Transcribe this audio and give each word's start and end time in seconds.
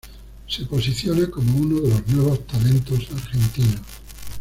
Se 0.47 0.65
posiciona 0.65 1.29
como 1.29 1.59
uno 1.59 1.79
de 1.79 1.89
los 1.89 2.07
nuevos 2.07 2.47
talentos 2.47 3.07
argentinos. 3.13 3.81